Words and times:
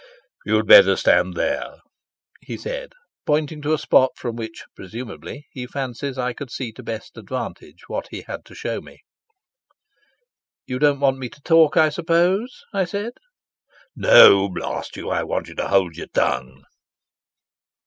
"You'd 0.47 0.65
better 0.65 0.95
stand 0.95 1.35
there," 1.35 1.75
he 2.39 2.57
said, 2.57 2.93
pointing 3.27 3.61
to 3.61 3.73
a 3.75 3.77
spot 3.77 4.09
from 4.15 4.35
which, 4.35 4.63
presumably, 4.75 5.45
he 5.51 5.67
fancied 5.67 6.17
I 6.17 6.33
could 6.33 6.49
see 6.49 6.71
to 6.71 6.81
best 6.81 7.19
advantage 7.19 7.81
what 7.85 8.07
he 8.09 8.23
had 8.23 8.43
to 8.45 8.55
show 8.55 8.81
me. 8.81 9.01
"You 10.65 10.79
don't 10.79 11.01
want 11.01 11.19
me 11.19 11.29
to 11.29 11.41
talk, 11.43 11.77
I 11.77 11.89
suppose," 11.89 12.63
I 12.73 12.83
said. 12.85 13.13
"No, 13.95 14.49
blast 14.49 14.97
you; 14.97 15.11
I 15.11 15.21
want 15.21 15.49
you 15.49 15.53
to 15.53 15.67
hold 15.67 15.95
your 15.95 16.07
tongue." 16.07 16.63